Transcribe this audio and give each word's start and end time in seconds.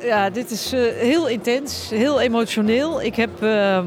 Ja, 0.00 0.30
dit 0.30 0.50
is 0.50 0.74
uh, 0.74 0.80
heel 0.92 1.28
intens, 1.28 1.90
heel 1.90 2.20
emotioneel. 2.20 3.02
Ik, 3.02 3.14
heb, 3.14 3.42
uh, 3.42 3.84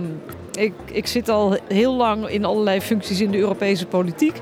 ik, 0.51 0.73
ik 0.91 1.07
zit 1.07 1.29
al 1.29 1.57
heel 1.67 1.93
lang 1.95 2.29
in 2.29 2.45
allerlei 2.45 2.81
functies 2.81 3.21
in 3.21 3.31
de 3.31 3.37
Europese 3.37 3.85
politiek. 3.85 4.41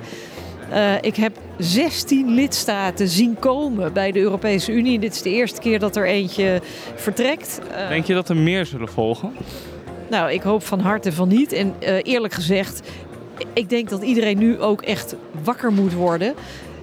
Uh, 0.71 1.01
ik 1.01 1.15
heb 1.15 1.37
16 1.57 2.33
lidstaten 2.33 3.07
zien 3.07 3.39
komen 3.39 3.93
bij 3.93 4.11
de 4.11 4.19
Europese 4.19 4.71
Unie. 4.71 4.99
Dit 4.99 5.13
is 5.13 5.21
de 5.21 5.29
eerste 5.29 5.61
keer 5.61 5.79
dat 5.79 5.95
er 5.95 6.05
eentje 6.05 6.61
vertrekt. 6.95 7.61
Uh, 7.71 7.89
Denk 7.89 8.05
je 8.05 8.13
dat 8.13 8.29
er 8.29 8.37
meer 8.37 8.65
zullen 8.65 8.89
volgen? 8.89 9.31
Nou, 10.09 10.31
ik 10.31 10.41
hoop 10.41 10.63
van 10.63 10.79
harte 10.79 11.11
van 11.11 11.27
niet. 11.27 11.51
En 11.51 11.75
eerlijk 12.01 12.33
gezegd, 12.33 12.81
ik 13.53 13.69
denk 13.69 13.89
dat 13.89 14.01
iedereen 14.01 14.37
nu 14.37 14.59
ook 14.59 14.81
echt 14.81 15.15
wakker 15.43 15.71
moet 15.71 15.93
worden. 15.93 16.35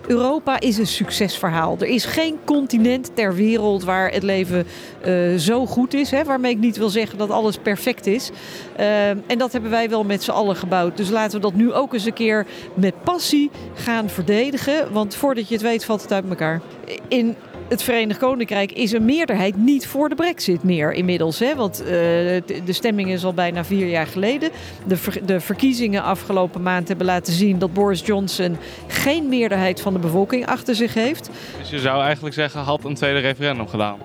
Europa 0.07 0.61
is 0.61 0.79
een 0.79 0.87
succesverhaal. 0.87 1.77
Er 1.81 1.87
is 1.87 2.05
geen 2.05 2.39
continent 2.45 3.11
ter 3.15 3.35
wereld 3.35 3.85
waar 3.85 4.11
het 4.11 4.23
leven 4.23 4.67
uh, 5.07 5.37
zo 5.37 5.67
goed 5.67 5.95
is. 5.95 6.11
Hè, 6.11 6.25
waarmee 6.25 6.53
ik 6.53 6.59
niet 6.59 6.77
wil 6.77 6.89
zeggen 6.89 7.19
dat 7.19 7.31
alles 7.31 7.57
perfect 7.57 8.07
is. 8.07 8.31
Uh, 8.79 9.09
en 9.09 9.39
dat 9.39 9.53
hebben 9.53 9.71
wij 9.71 9.89
wel 9.89 10.05
met 10.05 10.23
z'n 10.23 10.31
allen 10.31 10.57
gebouwd. 10.57 10.97
Dus 10.97 11.11
laten 11.11 11.37
we 11.37 11.43
dat 11.43 11.55
nu 11.55 11.73
ook 11.73 11.95
eens 11.95 12.05
een 12.05 12.13
keer 12.13 12.47
met 12.75 13.03
passie 13.05 13.51
gaan 13.75 14.09
verdedigen. 14.09 14.93
Want 14.93 15.15
voordat 15.15 15.49
je 15.49 15.55
het 15.55 15.63
weet 15.63 15.85
valt 15.85 16.03
het 16.03 16.13
uit 16.13 16.29
elkaar. 16.29 16.61
In 17.09 17.37
het 17.73 17.83
Verenigd 17.83 18.19
Koninkrijk 18.19 18.73
is 18.73 18.93
een 18.93 19.05
meerderheid 19.05 19.57
niet 19.57 19.87
voor 19.87 20.09
de 20.09 20.15
brexit 20.15 20.63
meer 20.63 20.93
inmiddels. 20.93 21.39
Hè? 21.39 21.55
Want 21.55 21.81
uh, 21.81 21.89
de 21.89 22.63
stemming 22.67 23.11
is 23.11 23.25
al 23.25 23.35
bijna 23.35 23.65
vier 23.65 23.87
jaar 23.87 24.07
geleden. 24.07 24.51
De, 24.87 24.97
ver 24.97 25.27
de, 25.27 25.41
verkiezingen 25.41 26.03
afgelopen 26.03 26.63
maand 26.63 26.89
hebben 26.89 27.07
laten 27.07 27.33
zien 27.33 27.59
dat 27.59 27.73
Boris 27.73 28.01
Johnson 28.05 28.57
geen 28.87 29.29
meerderheid 29.29 29.81
van 29.81 29.93
de 29.93 29.99
bevolking 29.99 30.47
achter 30.47 30.75
zich 30.75 30.95
heeft. 30.95 31.31
Dus 31.59 31.71
je 31.71 31.79
zou 31.79 32.03
eigenlijk 32.03 32.35
zeggen, 32.35 32.61
had 32.61 32.85
een 32.85 32.95
tweede 32.95 33.19
referendum 33.19 33.69
gedaan? 33.69 33.97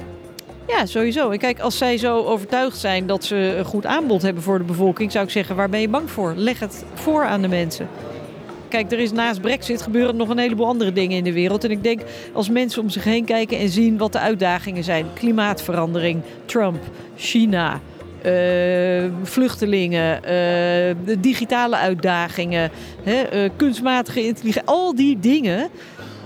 Ja, 0.68 0.85
sowieso. 0.85 1.29
En 1.29 1.38
kijk, 1.38 1.59
als 1.59 1.77
zij 1.77 1.98
zo 1.98 2.24
overtuigd 2.24 2.77
zijn 2.77 3.07
dat 3.07 3.24
ze 3.24 3.55
een 3.57 3.65
goed 3.65 3.85
aanbod 3.85 4.21
hebben 4.21 4.43
voor 4.43 4.57
de 4.57 4.63
bevolking, 4.63 5.12
zou 5.12 5.26
ik 5.26 5.31
zeggen, 5.31 5.55
waar 5.55 5.70
ben 5.70 5.81
je 5.81 5.90
bang 5.90 6.12
voor? 6.12 6.34
Leg 6.35 6.59
het 6.59 6.85
voor 6.93 7.26
aan 7.26 7.41
de 7.41 7.48
mensen. 7.48 7.87
Kijk, 8.70 8.91
er 8.91 8.99
is 8.99 9.12
naast 9.12 9.41
Brexit 9.41 9.82
gebeuren 9.82 10.15
nog 10.15 10.29
een 10.29 10.37
heleboel 10.37 10.68
andere 10.68 10.91
dingen 10.91 11.18
in 11.18 11.23
de 11.23 11.34
wereld. 11.34 11.63
En 11.63 11.71
ik 11.71 11.84
denk 11.84 12.01
als 12.34 12.49
mensen 12.49 12.82
om 12.82 12.90
zich 12.90 13.04
heen 13.04 13.26
kijken 13.26 13.57
en 13.57 13.70
zien 13.70 13.98
wat 13.98 14.12
de 14.12 14.20
uitdagingen 14.20 14.84
zijn: 14.84 15.05
klimaatverandering, 15.13 16.21
Trump, 16.46 16.84
China. 17.15 17.82
Uh, 18.26 19.05
vluchtelingen, 19.24 20.15
uh, 20.15 20.29
de 21.05 21.18
digitale 21.20 21.76
uitdagingen, 21.76 22.71
hè, 23.04 23.43
uh, 23.43 23.49
kunstmatige 23.55 24.26
intelligentie, 24.26 24.70
al 24.70 24.96
die 24.96 25.20
dingen. 25.20 25.70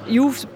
Je 0.08 0.20
hoeft 0.20 0.48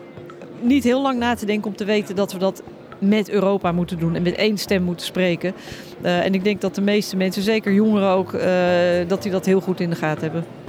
niet 0.61 0.83
heel 0.83 1.01
lang 1.01 1.19
na 1.19 1.35
te 1.35 1.45
denken 1.45 1.67
om 1.67 1.75
te 1.75 1.85
weten 1.85 2.15
dat 2.15 2.33
we 2.33 2.39
dat 2.39 2.63
met 2.99 3.29
Europa 3.29 3.71
moeten 3.71 3.99
doen 3.99 4.15
en 4.15 4.21
met 4.21 4.35
één 4.35 4.57
stem 4.57 4.83
moeten 4.83 5.05
spreken. 5.05 5.53
en 6.01 6.33
ik 6.33 6.43
denk 6.43 6.61
dat 6.61 6.75
de 6.75 6.81
meeste 6.81 7.15
mensen, 7.15 7.41
zeker 7.41 7.73
jongeren 7.73 8.09
ook, 8.09 8.31
dat 9.07 9.23
die 9.23 9.31
dat 9.31 9.45
heel 9.45 9.61
goed 9.61 9.79
in 9.79 9.89
de 9.89 9.95
gaten 9.95 10.23
hebben. 10.23 10.64